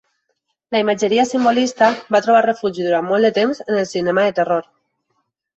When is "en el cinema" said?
3.67-4.29